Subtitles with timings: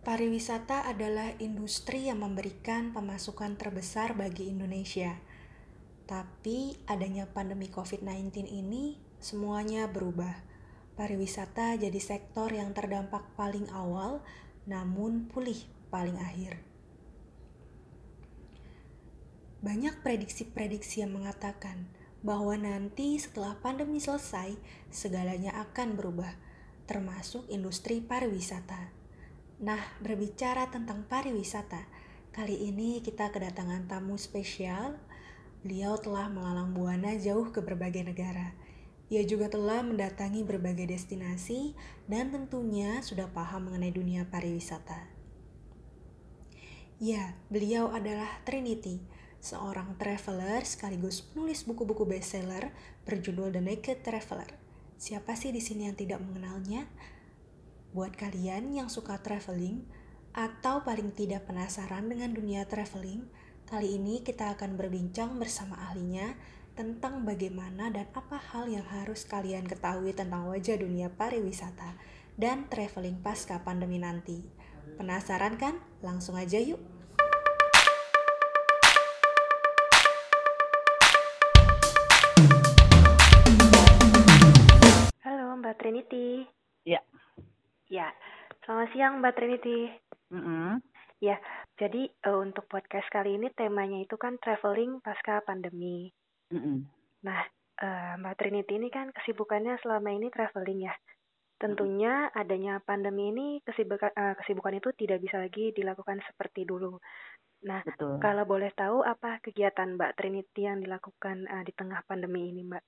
[0.00, 5.20] Pariwisata adalah industri yang memberikan pemasukan terbesar bagi Indonesia.
[6.08, 10.40] Tapi adanya pandemi COVID-19 ini semuanya berubah.
[10.96, 14.24] Pariwisata jadi sektor yang terdampak paling awal
[14.64, 16.64] namun pulih paling akhir.
[19.60, 21.92] Banyak prediksi-prediksi yang mengatakan
[22.24, 24.56] bahwa nanti setelah pandemi selesai,
[24.88, 26.32] segalanya akan berubah,
[26.88, 28.99] termasuk industri pariwisata.
[29.60, 31.84] Nah, berbicara tentang pariwisata,
[32.32, 34.96] kali ini kita kedatangan tamu spesial.
[35.60, 38.56] Beliau telah melalang buana jauh ke berbagai negara.
[39.12, 41.76] Ia juga telah mendatangi berbagai destinasi
[42.08, 45.12] dan tentunya sudah paham mengenai dunia pariwisata.
[46.96, 49.04] Ya, beliau adalah Trinity,
[49.44, 52.72] seorang traveler sekaligus penulis buku-buku bestseller
[53.04, 54.56] berjudul The Naked Traveler.
[54.96, 56.88] Siapa sih di sini yang tidak mengenalnya?
[57.90, 59.82] Buat kalian yang suka traveling
[60.30, 63.26] atau paling tidak penasaran dengan dunia traveling,
[63.66, 66.38] kali ini kita akan berbincang bersama ahlinya
[66.78, 71.98] tentang bagaimana dan apa hal yang harus kalian ketahui tentang wajah dunia pariwisata
[72.38, 74.46] dan traveling pasca pandemi nanti.
[74.94, 75.74] Penasaran kan?
[75.98, 76.78] Langsung aja yuk!
[85.26, 86.59] Halo Mbak Trinity.
[87.90, 88.06] Ya,
[88.62, 89.90] selamat siang Mbak Trinity.
[90.30, 90.78] Mm-mm.
[91.18, 91.42] Ya,
[91.74, 96.06] jadi uh, untuk podcast kali ini temanya itu kan traveling pasca pandemi.
[96.54, 96.86] Mm-mm.
[97.26, 97.42] Nah,
[97.82, 100.94] uh, Mbak Trinity ini kan kesibukannya selama ini traveling ya.
[101.58, 106.94] Tentunya adanya pandemi ini kesibukan, uh, kesibukan itu tidak bisa lagi dilakukan seperti dulu.
[107.66, 108.22] Nah, Betul.
[108.22, 112.84] kalau boleh tahu apa kegiatan Mbak Trinity yang dilakukan uh, di tengah pandemi ini Mbak?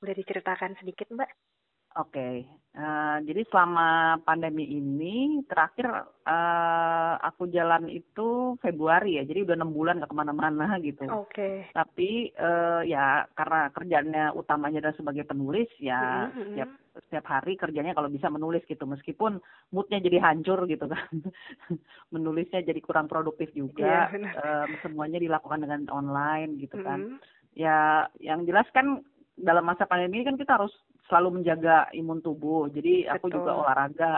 [0.00, 1.51] Boleh diceritakan sedikit Mbak?
[1.96, 2.48] Oke.
[2.72, 5.92] Eh, jadi selama pandemi ini terakhir
[6.24, 9.28] eh, aku jalan itu Februari ya.
[9.28, 11.04] Jadi udah enam bulan nggak ke mana-mana gitu.
[11.12, 11.68] Oke.
[11.76, 17.96] Tapi eh, ya karena kerjaannya utamanya adalah sebagai penulis ya Mhm, setiap setiap hari kerjanya
[17.96, 19.40] kalau bisa menulis gitu meskipun
[19.72, 21.08] moodnya jadi hancur gitu kan
[22.14, 24.32] menulisnya jadi kurang produktif juga Iya, benar.
[24.36, 27.16] Em, semuanya dilakukan dengan online gitu kan Mhm.
[27.56, 29.00] ya yang jelas kan
[29.36, 30.72] dalam masa pandemi ini kan kita harus
[31.10, 32.70] selalu menjaga imun tubuh.
[32.70, 33.42] Jadi aku Betul.
[33.42, 34.12] juga olahraga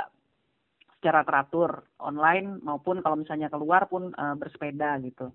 [0.99, 5.29] secara teratur online maupun kalau misalnya keluar pun eh, bersepeda gitu.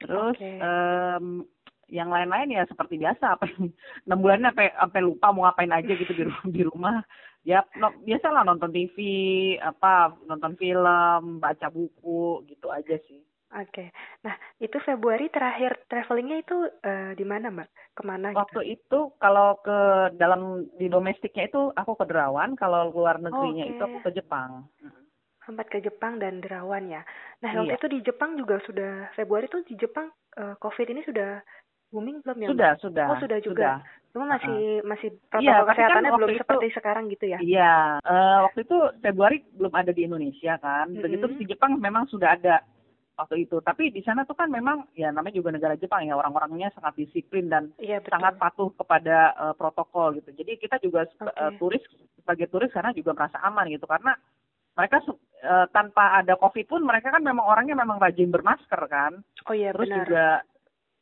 [0.00, 0.60] Terus Oke.
[0.60, 1.44] em,
[1.90, 3.50] yang lain-lain ya seperti biasa apa
[4.06, 6.96] enam bulan sampai sampai lupa mau ngapain aja gitu di rumah di rumah.
[7.40, 8.96] Ya no, biasalah nonton TV,
[9.64, 13.24] apa nonton film, baca buku gitu aja sih.
[13.50, 13.90] Oke.
[14.22, 16.54] Nah, itu Februari terakhir travelingnya itu
[16.86, 17.68] eh, di mana, Mbak?
[17.98, 18.38] Ke mana gitu?
[18.38, 19.78] Waktu itu kalau ke
[20.14, 23.72] dalam di domestiknya itu aku ke Derawan, kalau luar negerinya Oke.
[23.74, 24.70] itu aku ke Jepang.
[25.42, 27.02] Sempat ke Jepang dan Derawan ya.
[27.42, 27.80] Nah, waktu Iya.
[27.82, 31.42] itu di Jepang juga sudah Februari itu di Jepang eh, COVID ini sudah
[31.90, 32.54] booming belum ya, Mbak?
[32.54, 33.06] Sudah, sudah.
[33.10, 33.82] Oh, sudah juga.
[34.14, 37.38] Cuma masih masih protokol Iya, tapi kan kesehatannya belum waktu itu- seperti sekarang gitu ya.
[37.42, 40.86] Iya, eh, waktu itu Februari belum ada di Indonesia kan.
[40.94, 41.38] Begitu Mm-mm.
[41.42, 42.62] di Jepang memang sudah ada
[43.20, 43.60] waktu itu.
[43.60, 47.52] Tapi di sana tuh kan memang ya namanya juga negara Jepang ya orang-orangnya sangat disiplin
[47.52, 48.16] dan Iya, betul.
[48.16, 50.32] sangat patuh kepada eh, protokol gitu.
[50.32, 51.36] Jadi kita juga se- Oke.
[51.36, 51.84] eh, turis
[52.16, 54.16] sebagai turis karena juga merasa aman gitu karena
[54.72, 55.04] mereka
[55.40, 59.20] eh, tanpa ada covid pun mereka kan memang orangnya memang rajin bermasker kan.
[59.44, 59.98] Oh iya, Terus benar.
[60.04, 60.24] juga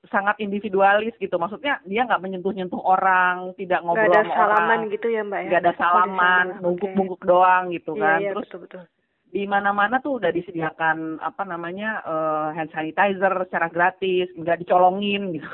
[0.06, 1.34] sangat individualis gitu.
[1.36, 5.48] Maksudnya dia nggak menyentuh-nyentuh orang, tidak ngobrol ada sama salaman orang, gitu ya, Mbak ya?
[5.50, 8.18] nggak ada salaman, bungkuk-bungkuk doang gitu Iya, kan.
[8.22, 8.82] iya, Terus betul, betul.
[9.28, 15.48] Di mana-mana tuh udah disediakan apa namanya eh, hand sanitizer secara gratis, nggak dicolongin gitu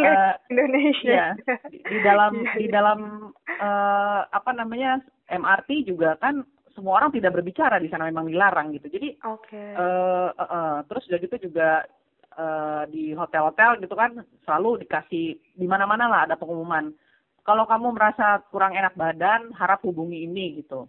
[0.00, 1.34] Eh, Indonesia.
[1.36, 2.72] Iya, di, di dalam Iya, di iya.
[2.72, 3.00] dalam
[3.44, 6.40] eh, apa namanya MRT juga kan
[6.72, 8.88] semua orang tidak berbicara di sana memang dilarang gitu.
[8.88, 9.58] Jadi Oke.
[9.58, 11.84] eh eh, eh, terus udah gitu juga
[12.32, 16.94] eh, di hotel-hotel gitu kan selalu dikasih di mana-mana lah ada pengumuman.
[17.42, 20.86] Kalau kamu merasa kurang enak badan, harap hubungi ini gitu.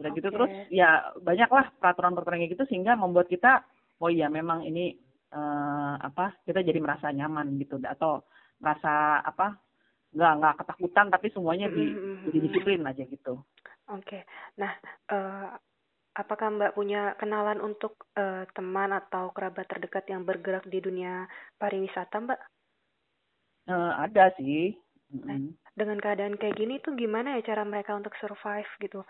[0.00, 0.34] Udah gitu Oke.
[0.36, 3.62] terus ya banyaklah peraturan-peraturan kayak gitu sehingga membuat kita
[4.00, 4.96] oh iya memang ini
[5.30, 8.24] eh, apa kita jadi merasa nyaman gitu atau
[8.60, 9.60] merasa apa
[10.10, 12.44] nggak nggak ketakutan tapi semuanya di, Mm, mm, jadi mm.
[12.50, 13.34] disiplin aja gitu.
[13.90, 14.26] Oke.
[14.58, 14.72] Nah,
[15.10, 15.48] eh,
[16.18, 22.16] apakah Mbak punya kenalan untuk eh, teman atau kerabat terdekat yang bergerak di dunia pariwisata,
[22.26, 22.40] Mbak?
[23.70, 24.74] Eh, ada sih.
[25.10, 25.54] Mm-mm.
[25.74, 29.02] Dengan keadaan kayak gini tuh gimana ya cara mereka untuk survive gitu?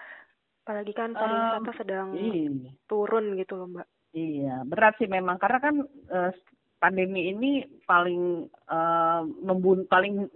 [0.61, 2.71] Apalagi kan pariwisata Em, sedang Iya.
[2.85, 3.89] turun gitu loh, Mbak.
[4.11, 6.33] Iya, berat sih memang karena kan eh,
[6.77, 10.27] pandemi ini paling eh, membun paling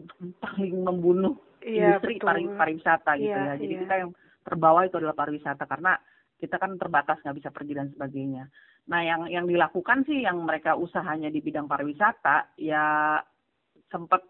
[0.45, 1.35] paling membunuh
[1.65, 2.29] Iya, industri betul.
[2.29, 3.61] pari- pariwisata gitu Iya, ya.
[3.61, 3.83] Jadi iya.
[3.85, 4.11] kita yang
[4.45, 5.97] terbawa itu adalah pariwisata karena
[6.37, 8.45] kita kan terbatas nggak bisa pergi dan sebagainya.
[8.85, 13.17] Nah yang yang dilakukan sih yang mereka usahanya di bidang pariwisata ya
[13.89, 14.21] sempat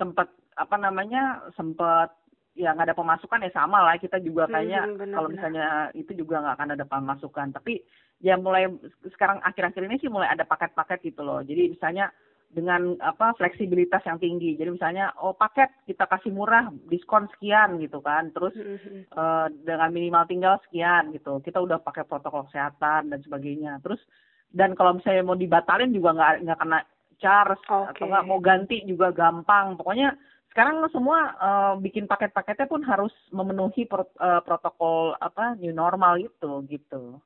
[0.00, 2.16] sempat apa namanya sempat
[2.60, 3.96] ya nggak ada pemasukan ya sama lah.
[3.96, 7.48] Kita juga kayaknya Hmm, kalau misalnya itu juga nggak akan ada pemasukan.
[7.56, 7.80] Tapi
[8.20, 8.68] ya mulai
[9.08, 11.40] sekarang akhir-akhir ini sih mulai ada paket-paket gitu loh.
[11.40, 12.12] Jadi misalnya
[12.50, 14.58] dengan apa fleksibilitas yang tinggi.
[14.58, 18.28] Jadi misalnya oh paket kita kasih murah diskon sekian gitu kan.
[18.36, 19.02] Terus Hmm, hmm.
[19.08, 21.40] eh, dengan minimal tinggal sekian gitu.
[21.40, 23.78] Kita udah pakai protokol kesehatan dan sebagainya.
[23.80, 24.02] Terus
[24.50, 26.80] dan kalau misalnya mau dibatalin juga nggak nggak kena
[27.22, 27.94] charge Oke.
[27.94, 29.78] atau nggak mau ganti juga gampang.
[29.78, 30.18] Pokoknya
[30.50, 36.66] sekarang semua eh, bikin paket-paketnya pun harus memenuhi pro- eh, protokol apa new normal itu
[36.66, 37.22] gitu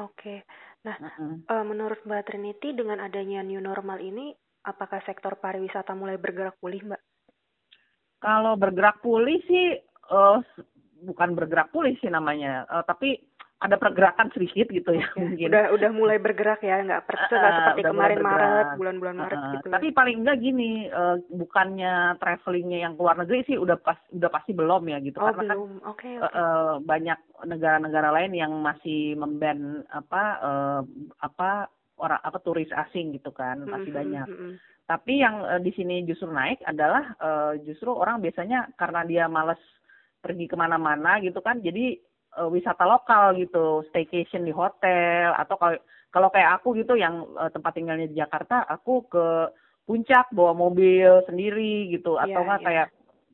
[0.00, 0.48] Oke.
[0.80, 1.44] Nah, Mm-mm.
[1.44, 4.32] eh, menurut Mbak Trinity dengan adanya new normal ini,
[4.64, 7.02] apakah sektor pariwisata mulai bergerak pulih, Mbak?
[8.20, 9.76] Kalau bergerak pulih sih
[10.40, 10.64] s-
[11.02, 13.18] bukan bergerak pulih sih namanya, eh, tapi
[13.60, 15.52] ada pergerakan sedikit gitu ya mungkin.
[15.52, 18.18] Udah udah mulai bergerak ya, nggak per- nggak Eh, seperti kemarin.
[18.24, 19.68] Maret, bulan-bulan Maret Heeh, gitu.
[19.68, 24.30] Tapi paling enggak gini, eh, bukannya travelingnya yang ke luar negeri sih udah pas udah
[24.32, 25.72] pasti belum ya gitu oh, karena kan belum.
[25.84, 26.32] Oke, eh, oke.
[26.32, 30.80] eh, banyak negara-negara lain yang masih memban apa eh,
[31.20, 31.68] apa
[32.00, 34.26] orang apa turis asing gitu kan masih Hmm, hmm, banyak.
[34.26, 34.54] hmm, hmm.
[34.88, 39.60] Tapi yang eh, di sini justru naik adalah eh, justru orang biasanya karena dia males
[40.20, 41.96] pergi ke mana-mana gitu kan, jadi
[42.36, 45.76] eh, wisata lokal gitu, staycation di hotel atau kalau
[46.10, 49.26] kalau kayak aku gitu yang eh, tempat tinggalnya di Jakarta, aku ke
[49.88, 52.68] puncak bawa mobil sendiri gitu, Iya, atau nggak iya.
[52.68, 52.88] kayak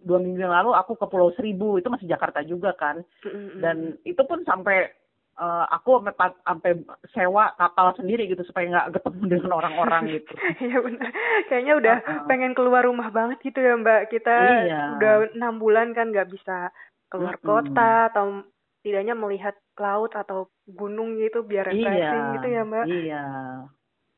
[0.06, 3.60] dua minggu yang lalu aku ke Pulau Seribu itu masih Jakarta juga kan, hmm, hmm.
[3.60, 4.88] dan itu pun sampai
[5.36, 6.70] eh, aku sampai pa- sampai
[7.12, 10.32] sewa kapal sendiri gitu supaya nggak ketemu dengan orang-orang gitu.
[10.64, 11.08] Iya benar.
[11.46, 12.24] Kayaknya udah Heeh.
[12.26, 14.08] pengen keluar rumah banget gitu ya Mbak.
[14.08, 14.34] Kita
[14.64, 14.80] Iya.
[14.96, 16.72] udah enam bulan kan nggak bisa
[17.06, 17.46] keluar Mm-mm.
[17.46, 18.42] kota atau
[18.80, 22.84] tidaknya melihat laut atau gunung gitu biar refreshing Iya, gitu ya Mbak.
[22.86, 23.24] iya,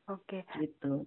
[0.09, 0.39] Oke.
[0.55, 1.05] gitu.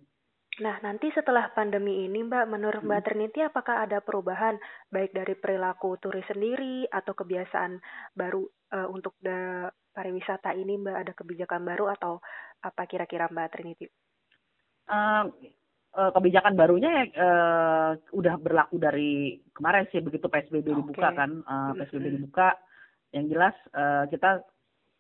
[0.61, 3.07] Nah nanti setelah pandemi ini Mbak, menurut Mbak Mm.
[3.09, 4.61] Trinity apakah ada perubahan
[4.93, 7.81] baik dari perilaku turis sendiri atau kebiasaan
[8.13, 10.97] baru eh, untuk da- pariwisata ini Mbak?
[11.09, 12.21] Ada kebijakan baru atau
[12.61, 13.89] apa kira-kira Mbak Trinity?
[14.93, 15.25] Eh,
[15.97, 20.79] eh, kebijakan barunya eh, udah berlaku dari kemarin sih begitu PSBB Oke.
[20.85, 22.17] dibuka kan, Eh, PSBB Mm-mm.
[22.21, 22.61] dibuka,
[23.17, 24.45] yang jelas eh, kita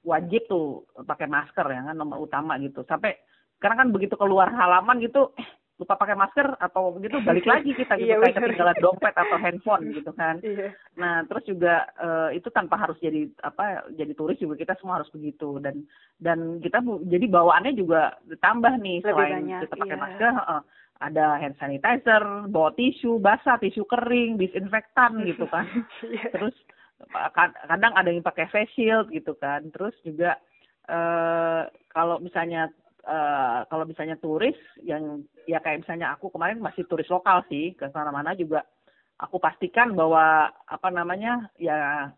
[0.02, 2.88] wajib tuh pakai masker ya kan nomor utama gitu.
[2.88, 3.20] Sampai
[3.62, 5.46] sekarang kan begitu keluar halaman gitu, eh
[5.78, 9.90] lupa pakai masker atau begitu balik lagi kita gitu Iya, kayak ketinggalan dompet atau handphone
[9.90, 10.38] gitu kan.
[10.46, 10.74] Iya.
[10.94, 15.10] Nah, terus juga eh, itu tanpa harus jadi apa jadi turis juga kita semua harus
[15.10, 15.82] begitu dan
[16.22, 20.02] dan kita jadi bawaannya juga ditambah nih Lebih selain banyak, kita pakai iya.
[20.02, 20.60] masker, heeh,
[21.02, 25.66] ada hand sanitizer, bawa tisu basah, tisu kering, disinfektan gitu kan.
[26.06, 26.30] Iya.
[26.30, 26.54] Terus
[27.34, 29.66] kad- kadang ada yang pakai face shield gitu kan.
[29.74, 30.38] Terus juga
[30.86, 32.66] eh kalau misalnya
[33.02, 34.54] eh kalau misalnya turis
[34.86, 38.62] yang ya kayak misalnya aku kemarin masih turis lokal sih ke mana-mana juga.
[39.18, 42.10] Aku pastikan bahwa apa namanya ya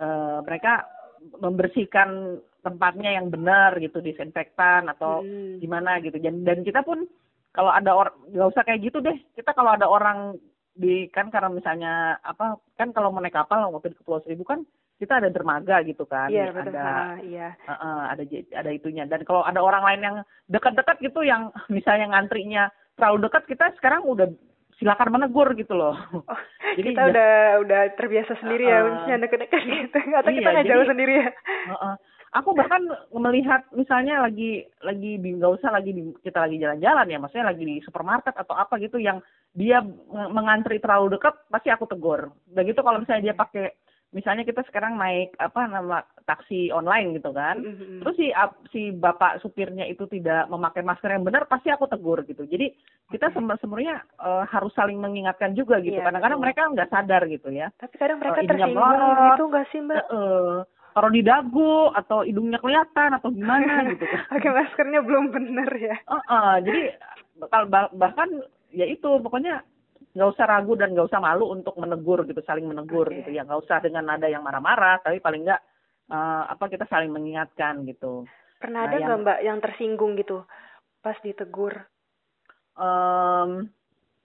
[0.00, 0.88] eh mereka
[1.36, 5.60] membersihkan tempatnya yang benar gitu disinfektan atau Hmm.
[5.60, 6.16] gimana gitu.
[6.16, 7.04] Dan dan kita pun
[7.52, 9.16] kalau ada orang nggak usah kayak gitu deh.
[9.36, 10.40] Kita kalau ada orang
[10.72, 11.92] di kan karena misalnya
[12.24, 14.64] apa kan kalau mau naik kapal waktu di Kepulauan Seribu kan
[15.00, 16.70] kita ada dermaga gitu kan Iya betul.
[16.70, 17.56] ada Ah, iya.
[17.62, 20.16] uh, uh, ada ada itunya dan kalau ada orang lain yang
[20.46, 24.28] dekat-dekat gitu yang misalnya ngantrinya terlalu dekat kita sekarang udah
[24.76, 26.36] silakan menegur gitu loh Oh,
[26.76, 28.88] Jadi kita ja- udah udah terbiasa sendiri ya, Uh-uh.
[28.94, 31.28] maksudnya deket-deket gitu, atau kita Iya, nggak jauh sendiri ya?
[31.66, 31.94] Heeh.
[32.30, 32.78] Aku bahkan
[33.10, 37.64] melihat misalnya lagi lagi di nggak usah lagi di, kita lagi jalan-jalan ya, maksudnya lagi
[37.66, 39.18] di supermarket atau apa gitu yang
[39.50, 42.30] dia meng- mengantri terlalu dekat, pasti aku tegur.
[42.46, 43.74] Begitu kalau misalnya dia pakai
[44.10, 47.62] misalnya kita sekarang naik apa nama taksi online gitu kan.
[47.62, 48.02] Mm-mm.
[48.02, 48.26] Terus si
[48.70, 52.42] si bapak supirnya itu tidak memakai masker yang benar, pasti aku tegur gitu.
[52.42, 52.74] Jadi
[53.08, 55.98] kita sem- sebenarnya eh, harus saling mengingatkan juga gitu.
[55.98, 57.70] Iya, Kadang-kadang mereka nggak sadar gitu ya.
[57.76, 60.04] Tapi kadang mereka Oh, hidungnya tersinggung gitu nggak sih mbak?
[60.04, 60.58] Eh,
[60.90, 64.20] taruh di dagu atau hidungnya kelihatan atau gimana gitu kan.
[64.26, 65.96] Pakai maskernya belum bener ya?
[66.02, 66.82] Heeh, jadi
[67.38, 68.26] bakal bah- bahkan
[68.70, 69.62] ya itu pokoknya
[70.10, 73.22] nggak usah ragu dan nggak usah malu untuk menegur gitu, saling menegur Oke.
[73.22, 73.46] gitu ya.
[73.46, 75.60] Nggak usah dengan nada yang marah-marah, tapi paling nggak
[76.10, 78.26] eh, apa kita saling mengingatkan gitu.
[78.58, 80.42] Pernah Nah, ada nggak mbak yang tersinggung gitu
[81.00, 81.86] pas ditegur?
[82.76, 83.70] Em,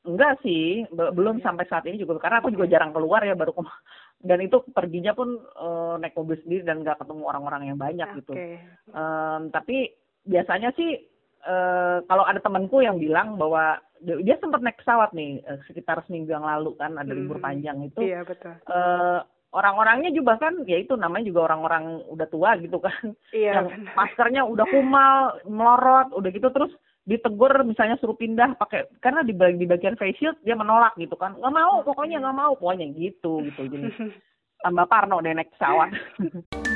[0.04, 3.56] enggak sih, be- belum sampai saat ini juga karena aku juga jarang keluar ya baru
[3.56, 3.82] kema-
[4.26, 8.34] dan itu perginya pun eh, naik mobil sendiri dan nggak ketemu orang-orang yang banyak gitu.
[8.34, 8.60] Oke.
[8.92, 9.94] Em, tapi
[10.26, 11.15] biasanya sih
[11.46, 16.36] uh, kalau ada temanku yang bilang bahwa dia sempat naik pesawat nih uh, sekitar seminggu
[16.36, 17.46] yang lalu kan ada libur hmm.
[17.46, 18.02] panjang itu.
[18.02, 18.54] Iya betul.
[18.68, 19.24] Uh,
[19.56, 23.16] orang-orangnya juga kan ya itu namanya juga orang-orang udah tua gitu kan.
[23.32, 23.64] Iya.
[23.64, 26.74] Yang maskernya udah kumal, melorot, udah gitu terus
[27.06, 31.14] ditegur misalnya suruh pindah pakai karena di bagian di bagian face shield dia menolak gitu
[31.14, 33.94] kan nggak mau pokoknya nggak mau pokoknya gitu gitu jadi
[34.66, 35.94] tambah parno deh naik pesawat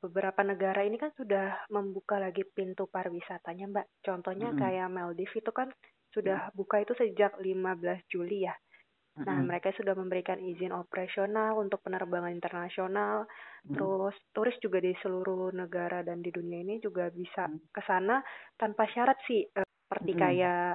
[0.00, 3.86] beberapa negara ini kan sudah membuka lagi pintu pariwisatanya, Mbak.
[4.02, 4.58] Contohnya hmm.
[4.58, 5.70] kayak Maldives itu kan
[6.10, 8.56] sudah buka itu sejak 15 Juli ya.
[9.16, 9.48] Nah, hmm.
[9.48, 13.24] mereka sudah memberikan izin operasional untuk penerbangan internasional.
[13.64, 13.72] Hmm.
[13.72, 18.20] Terus turis juga di seluruh negara dan di dunia ini juga bisa ke sana
[18.60, 20.20] tanpa syarat sih, uh, seperti hmm.
[20.20, 20.70] kayak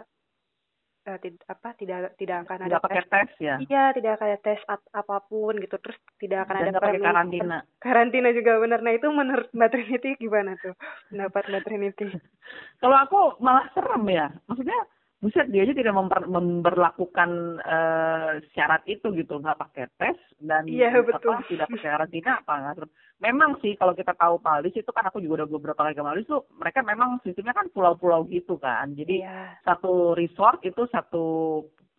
[1.08, 3.56] uh, tid apa tidak tidak akan tidak ada pakai tes, tes ya?
[3.58, 7.58] Iya tidak akan ada tes apa pun gitu terus tidak akan Dan ada pakai karantina.
[7.82, 10.74] karantina juga benar nah itu menurut mbak Trinity gimana tuh?
[11.10, 12.08] Pendapat mbak Trinity?
[12.82, 14.28] Kalau aku malah serem ya.
[14.46, 14.80] Maksudnya
[15.22, 20.90] buset dia aja tidak memper, memperlakukan uh, syarat itu gitu nggak pakai tes dan iya,
[20.98, 21.38] betul.
[21.38, 22.90] apa tidak pakai karantina apa nggak
[23.22, 26.26] memang sih kalau kita tahu Maldives itu kan aku juga udah beberapa kali ke Maldives
[26.26, 29.62] tuh mereka memang sistemnya kan pulau-pulau gitu kan jadi iya.
[29.62, 31.26] satu resort itu satu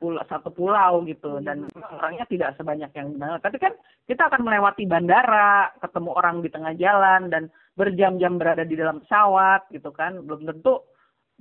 [0.03, 1.47] pulau satu pulau gitu hmm.
[1.47, 3.71] dan orangnya tidak sebanyak yang di tapi kan
[4.11, 7.47] kita akan melewati bandara ketemu orang di tengah jalan dan
[7.79, 10.83] berjam-jam berada di dalam pesawat gitu kan belum tentu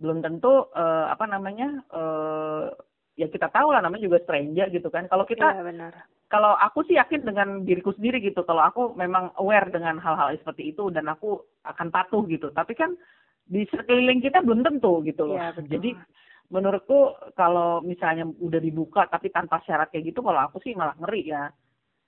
[0.01, 2.74] belum tentu uh, apa namanya uh,
[3.20, 5.05] ya kita tahu lah namanya juga stranger gitu kan.
[5.05, 5.93] Kalau kita ya, benar.
[6.31, 8.41] kalau aku sih yakin dengan diriku sendiri gitu.
[8.41, 12.50] Kalau aku memang aware dengan hal-hal seperti itu dan aku akan patuh gitu.
[12.50, 12.98] Tapi kan
[13.46, 15.38] di sekeliling kita belum tentu gitu loh.
[15.38, 15.70] Ya, betul.
[15.70, 15.89] jadi
[16.51, 21.29] menurutku kalau misalnya udah dibuka tapi tanpa syarat kayak gitu kalau aku sih malah ngeri
[21.29, 21.51] ya.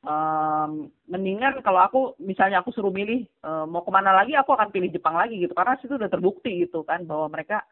[0.04, 4.68] Um, mendingan kalau aku misalnya aku suruh milih uh, mau ke mana lagi aku akan
[4.72, 5.52] pilih Jepang lagi gitu.
[5.56, 7.64] Karena situ udah terbukti gitu kan bahwa mereka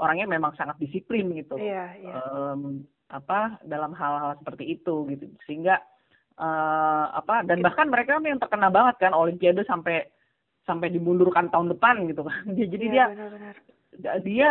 [0.00, 2.14] orangnya memang sangat disiplin gitu iya, iya.
[2.30, 5.78] Um, apa dalam hal-hal seperti itu gitu sehingga
[6.40, 10.02] uh, apa dan bahkan mereka yang terkena banget kan Olimpiade sampai
[10.64, 13.54] sampai dimundurkan tahun depan gitu kan jadi iya, dia benar, benar.
[14.24, 14.50] dia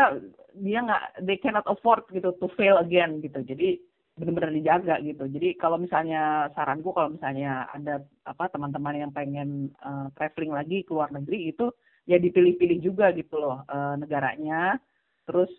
[0.53, 3.81] dia nggak they cannot afford gitu to fail again gitu jadi
[4.13, 5.25] benar-benar dijaga gitu.
[5.25, 10.93] Jadi kalau misalnya saranku kalau misalnya ada apa teman-teman yang pengen uh, traveling lagi ke
[10.93, 11.73] luar negeri itu
[12.05, 14.77] ya dipilih-pilih juga gitu loh uh, negaranya.
[15.23, 15.51] Terus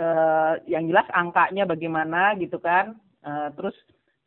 [0.00, 2.98] uh, yang jelas angkanya bagaimana gitu kan.
[3.24, 3.74] Uh, terus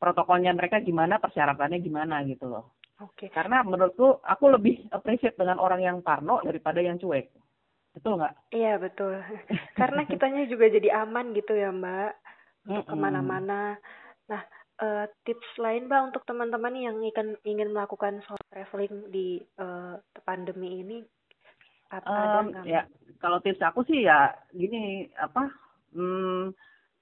[0.02, 2.78] protokolnya mereka gimana, persyaratannya gimana gitu loh.
[3.02, 3.28] Oke.
[3.28, 3.30] Okay.
[3.30, 7.30] Karena menurutku aku lebih appreciate dengan orang yang parno daripada yang cuek.
[7.94, 8.54] Betul nggak?
[8.54, 9.22] Iya betul.
[9.80, 12.12] Karena kitanya juga jadi aman gitu ya Mbak
[12.68, 13.80] untuk ke mana-mana.
[14.28, 14.42] Nah,
[14.84, 20.84] uh, tips lain mbak untuk teman-teman yang ingin ingin melakukan solo traveling di uh, pandemi
[20.84, 20.98] ini
[21.92, 22.46] um?
[22.68, 22.86] Ya,
[23.24, 25.52] kalau tips aku sih ya gini apa?
[25.96, 26.52] Hmm,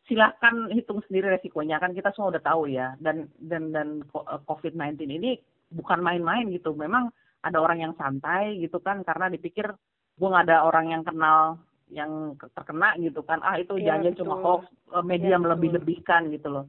[0.05, 5.09] silahkan hitung sendiri resikonya kan kita semua udah tahu ya dan dan dan eh, COVID-19
[5.09, 5.41] ini
[5.73, 6.77] bukan main-main gitu.
[6.77, 7.09] Memang
[7.45, 9.69] ada orang yang santai gitu kan karena dipikir
[10.15, 11.59] gue nggak ada orang yang kenal
[11.93, 16.49] yang terkena gitu kan ah itu ya, jangan cuma hoax eh, media ya, melebih-lebihkan gitu
[16.49, 16.65] loh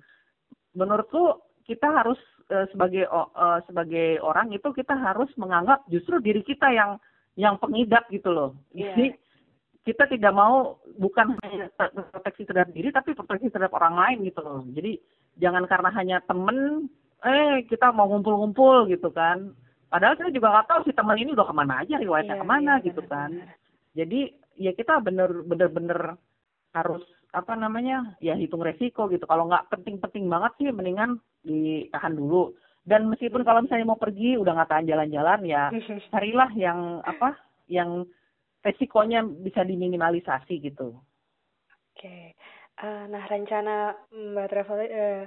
[0.77, 2.21] menurutku kita harus
[2.53, 3.09] uh, sebagai
[3.67, 7.01] sebagai orang itu kita harus menganggap justru diri kita yang
[7.37, 8.50] yang pengidap gitu loh.
[8.73, 8.97] Yeah.
[8.97, 9.07] jadi
[9.87, 11.71] kita tidak mau bukan hanya
[12.11, 14.66] proteksi terhadap diri tapi proteksi terhadap orang lain gitu loh.
[14.66, 14.99] Jadi
[15.38, 16.90] jangan karena hanya temen
[17.23, 19.55] eh kita mau ngumpul-ngumpul gitu kan.
[19.87, 22.49] Padahal kita juga nggak tahu si teman ini udah ke mana aja riwayatnya yeah, ke
[22.50, 23.31] mana yeah, gitu kan.
[23.97, 24.21] jadi
[24.61, 26.00] ya kita bener bener bener
[26.76, 27.00] harus
[27.33, 29.23] apa namanya ya hitung resiko gitu.
[29.23, 34.55] Kalau nggak penting-penting banget sih mendingan ditahan dulu dan meskipun kalau misalnya mau pergi udah
[34.55, 35.69] nggak tahan jalan-jalan ya
[36.14, 37.35] carilah yang apa
[37.66, 38.07] yang
[38.62, 40.95] resikonya bisa diminimalisasi gitu.
[41.95, 42.25] Oke, okay.
[42.83, 45.23] uh, nah rencana mbak travel uh,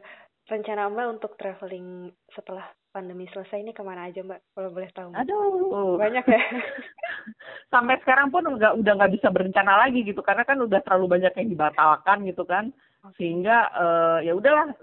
[0.47, 4.43] rencana mbak untuk traveling setelah pandemi selesai ini ke mana aja mbak?
[4.51, 5.95] Kalau boleh tahu aduh.
[5.95, 6.41] Banyak ya?
[7.73, 11.33] Sampai sekarang pun nggak udah nggak bisa berencana lagi gitu karena kan udah terlalu banyak
[11.39, 12.75] yang dibatalkan gitu kan.
[13.15, 14.75] Sehingga uh, ya udahlah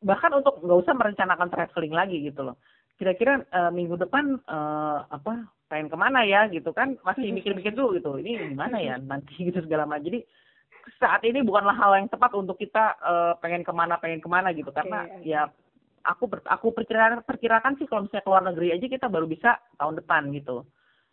[0.00, 2.56] bahkan untuk nggak usah merencanakan traveling lagi gitu loh.
[2.96, 6.96] Kira-kira uh, minggu depan uh, apa pengen ke mana ya gitu kan?
[7.04, 9.36] Masih mikir-mikir dulu gitu ini gimana ya nanti?
[9.48, 10.08] gitu segala macam.
[10.08, 10.24] Jadi
[10.96, 14.52] saat ini bukanlah hal yang tepat untuk kita uh, pengen ke mana pengen ke mana
[14.52, 14.72] gitu.
[14.72, 15.32] Karena okay.
[15.36, 15.48] ya
[16.04, 20.00] aku ber, aku perkirakan perkirakan sih kalau misalnya keluar negeri aja kita baru bisa tahun
[20.00, 20.64] depan gitu.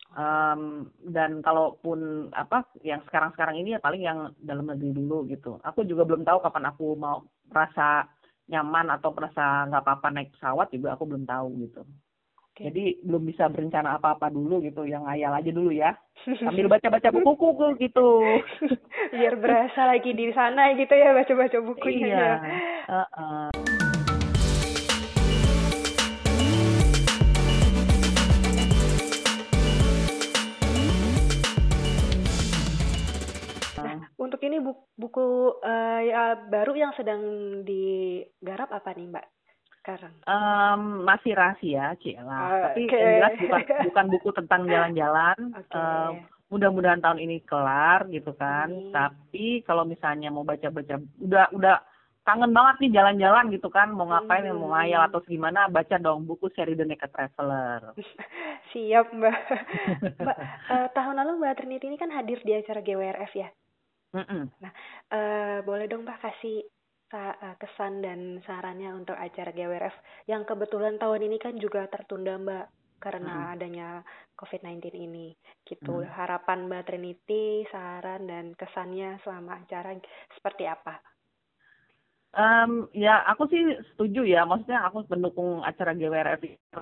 [0.08, 5.60] Um, dan kalaupun apa yang sekarang sekarang ini ya paling yang dalam negeri dulu gitu.
[5.60, 8.08] Aku juga belum tahu kapan aku mau merasa
[8.48, 11.82] nyaman atau merasa nggak apa-apa naik pesawat juga aku belum tahu gitu.
[12.58, 12.66] Oke.
[12.66, 15.94] Jadi belum bisa berencana apa-apa dulu gitu, yang ngayal aja dulu ya.
[16.42, 18.08] Sambil baca-baca buku-buku gitu.
[19.14, 22.18] Biar berasa lagi di sana gitu ya baca-baca bukunya iya.
[22.18, 22.34] ya.
[22.88, 23.67] Heeh.
[34.38, 35.26] Untuk ini buku, buku
[35.66, 37.18] eh, ya, baru yang sedang
[37.66, 39.26] digarap apa nih Mbak?
[39.82, 40.14] Sekarang.
[40.30, 42.30] Em, masih rahasia, Cila.
[42.30, 43.58] Ah, Tapi yang jelas bukan
[43.90, 45.58] bukan buku tentang jalan-jalan.
[45.58, 45.74] Oke.
[45.74, 46.22] Em,
[46.54, 48.70] mudah-mudahan tahun ini kelar gitu kan.
[48.70, 48.94] Amin.
[48.94, 51.82] Tapi kalau misalnya mau baca-baca, udah udah
[52.22, 53.90] kangen banget nih jalan-jalan gitu kan.
[53.90, 54.54] Mau ngapain, Hmm.
[54.54, 57.90] mau ngayal atau gimana, baca dong buku seri The Naked Traveler.
[58.70, 59.38] Siap Mbak.
[60.22, 60.38] Mbak,
[60.70, 63.50] eh, tahun lalu Mbak Trinity ini kan hadir di acara GWRF ya.
[64.16, 64.48] Mm-mm.
[65.12, 66.64] Eh, boleh dong Mbak kasih
[67.08, 69.96] sa- eh, kesan dan sarannya untuk acara GWRF
[70.28, 72.66] yang kebetulan tahun ini kan juga tertunda Mbak
[72.98, 74.02] karena adanya
[74.34, 75.30] COVID-19 ini.
[75.62, 76.02] Gitu.
[76.02, 76.10] Mm.
[76.10, 79.94] Harapan Mbak Trinity, saran dan kesannya selama acara
[80.34, 80.98] seperti apa?
[82.34, 83.62] Em, ya aku sih
[83.94, 86.80] setuju ya, maksudnya aku mendukung acara GWRF itu.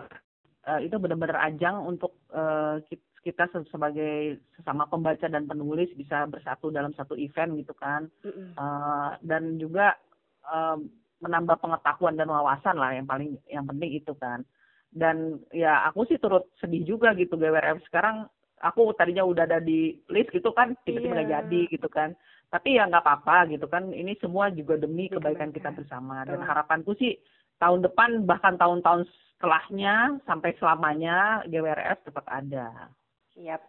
[0.66, 4.14] Eh, itu benar-benar ajang untuk eh, kit- kita se- sebagai
[4.54, 8.06] sesama pembaca dan penulis bisa bersatu dalam satu event gitu kan.
[8.54, 9.98] Eh, dan juga
[10.46, 10.86] em,
[11.18, 14.46] menambah pengetahuan dan wawasan lah yang paling yang penting itu kan.
[14.88, 18.30] Dan ya aku sih turut sedih juga gitu GWRF sekarang
[18.62, 21.36] aku tadinya udah ada di list gitu kan tiba-tiba nggak Iya.
[21.42, 22.14] jadi gitu kan.
[22.46, 26.22] Tapi ya nggak apa-apa gitu kan ini semua juga demi kebaikan kita bersama.
[26.22, 27.18] Dan harapanku sih
[27.58, 29.04] tahun depan bahkan tahun-tahun
[29.36, 32.88] setelahnya sampai selamanya GWRF tetap ada
[33.36, 33.62] Siap.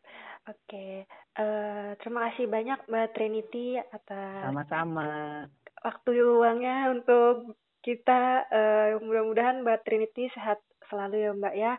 [0.47, 1.03] Oke.
[1.37, 5.43] Eh, terima kasih banyak Mbak Trinity atas sama-sama
[5.83, 8.47] waktu luangnya untuk kita.
[8.47, 11.73] Eh, mudah-mudahan Mbak Trinity sehat selalu ya Mbak ya.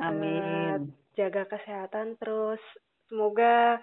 [0.00, 2.62] amin Jaga kesehatan terus.
[3.12, 3.80] Semoga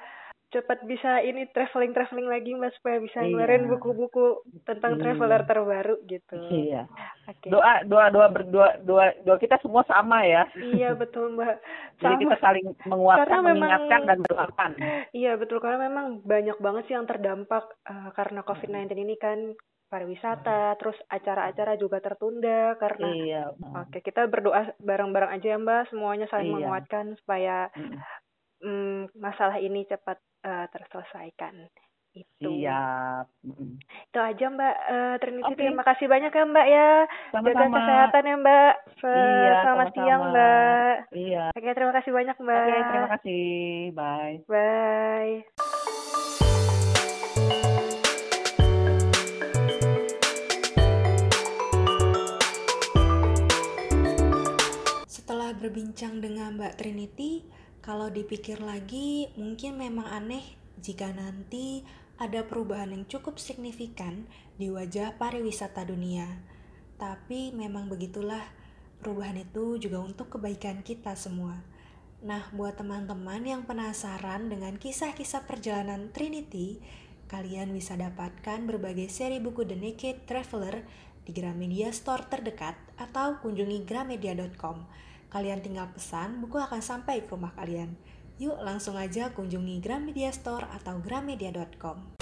[0.56, 3.28] cepat bisa ini traveling-traveling lagi Mbak supaya bisa Iya.
[3.28, 4.26] ngeluarin buku-buku
[4.64, 5.02] tentang Iya.
[5.04, 6.36] traveler terbaru gitu.
[6.48, 6.88] iya
[7.26, 7.52] Oke.
[7.52, 11.56] doa doa doa berdua doa doa kita semua sama ya Iya betul Mbak.
[12.02, 12.22] jadi Sama.
[12.22, 14.72] kita saling menguatkan Karena memang- mengingatkan dan berdoakan
[15.12, 19.40] Iya betul karena memang banyak banget sih yang terdampak eh, karena COVID-19 ini kan
[19.86, 23.44] pariwisata, terus acara-acara juga tertunda karena iya
[23.78, 26.56] Oke, kita berdoa bareng-bareng aja ya Mbak, semuanya saling Iya.
[26.58, 27.96] menguatkan supaya Mm.
[28.66, 31.70] Mm, masalah ini cepat eh, terselesaikan.
[32.12, 32.48] Itu.
[32.50, 33.76] siap Mm.
[33.78, 35.46] Itu aja Mbak eh, Trinity.
[35.46, 35.60] Oke.
[35.60, 36.90] Terima kasih banyak ya Mbak ya.
[37.30, 38.72] Jaga sama-sama kesehatan ya Mbak.
[38.96, 39.94] Se- Iya, Selamat sama-sama.
[39.94, 40.94] siang Mbak.
[41.14, 42.58] iya Oke, terima kasih banyak Mbak.
[42.58, 43.44] oke terima kasih
[43.92, 45.36] bye Bye.
[55.06, 57.44] Setelah berbincang dengan Mbak Trinity,
[57.86, 61.86] kalau dipikir lagi mungkin memang aneh jika nanti
[62.18, 64.26] ada perubahan yang cukup signifikan
[64.58, 66.26] di wajah pariwisata dunia.
[66.98, 68.42] Tapi memang begitulah,
[69.04, 71.62] perubahan itu juga untuk kebaikan kita semua.
[72.26, 76.82] Nah, buat teman-teman yang penasaran dengan kisah-kisah perjalanan Trinity,
[77.30, 80.82] kalian bisa dapatkan berbagai seri buku The Naked Traveler
[81.22, 84.88] di Gramedia Store terdekat atau kunjungi gramedia.com.
[85.36, 87.92] Kalian tinggal pesan, buku akan sampai ke rumah kalian.
[88.40, 92.15] Yuk langsung aja kunjungi Gramedia Store atau gramedia.com.